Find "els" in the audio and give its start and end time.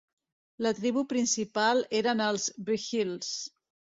2.31-2.47